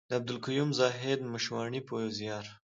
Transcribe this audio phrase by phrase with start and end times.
[0.09, 2.45] د عبدالقيوم زاهد مشواڼي په زيار.